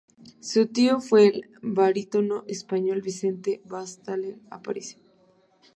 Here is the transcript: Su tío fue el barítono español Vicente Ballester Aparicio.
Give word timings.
Su 0.39 0.65
tío 0.65 0.99
fue 0.99 1.27
el 1.27 1.43
barítono 1.61 2.43
español 2.47 3.01
Vicente 3.03 3.61
Ballester 3.65 4.35
Aparicio. 4.49 4.97